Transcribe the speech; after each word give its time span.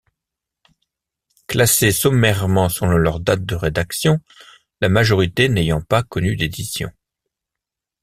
Classées 1.45 1.91
sommairement 1.91 2.69
selon 2.69 2.97
leur 2.97 3.19
date 3.19 3.45
de 3.45 3.53
rédaction, 3.53 4.19
la 4.79 4.89
majorité 4.89 5.47
n'ayant 5.47 5.81
pas 5.81 6.01
connu 6.01 6.35
d'éditions. 6.35 6.89